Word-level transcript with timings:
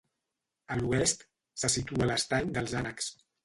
A 0.75 0.77
l'oest 0.79 1.21
se 1.65 1.73
situa 1.77 2.11
l'estany 2.11 2.53
dels 2.59 2.79
ànecs. 2.85 3.17